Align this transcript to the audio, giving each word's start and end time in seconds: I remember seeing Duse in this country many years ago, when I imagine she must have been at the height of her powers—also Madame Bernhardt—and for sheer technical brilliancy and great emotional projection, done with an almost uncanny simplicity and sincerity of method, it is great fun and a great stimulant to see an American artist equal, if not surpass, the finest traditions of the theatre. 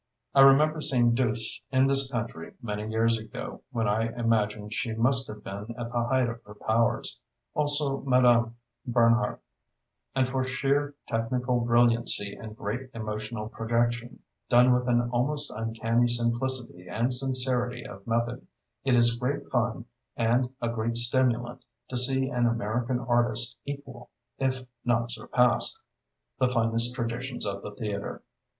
I 0.33 0.39
remember 0.41 0.81
seeing 0.81 1.13
Duse 1.13 1.61
in 1.71 1.85
this 1.85 2.11
country 2.11 2.55
many 2.59 2.89
years 2.89 3.19
ago, 3.19 3.61
when 3.71 3.87
I 3.87 4.11
imagine 4.17 4.71
she 4.71 4.93
must 4.93 5.27
have 5.27 5.43
been 5.43 5.75
at 5.77 5.91
the 5.91 6.03
height 6.05 6.27
of 6.27 6.41
her 6.43 6.55
powers—also 6.55 7.99
Madame 8.01 8.55
Bernhardt—and 8.87 10.27
for 10.27 10.43
sheer 10.43 10.95
technical 11.07 11.59
brilliancy 11.59 12.33
and 12.33 12.57
great 12.57 12.89
emotional 12.95 13.47
projection, 13.49 14.23
done 14.49 14.73
with 14.73 14.87
an 14.87 15.07
almost 15.11 15.51
uncanny 15.51 16.07
simplicity 16.07 16.87
and 16.89 17.13
sincerity 17.13 17.85
of 17.85 18.07
method, 18.07 18.47
it 18.83 18.95
is 18.95 19.15
great 19.17 19.51
fun 19.51 19.85
and 20.17 20.49
a 20.59 20.69
great 20.69 20.97
stimulant 20.97 21.63
to 21.89 21.95
see 21.97 22.27
an 22.27 22.47
American 22.47 22.97
artist 22.99 23.55
equal, 23.65 24.09
if 24.39 24.65
not 24.83 25.11
surpass, 25.11 25.77
the 26.39 26.47
finest 26.47 26.95
traditions 26.95 27.45
of 27.45 27.61
the 27.61 27.75
theatre. 27.75 28.23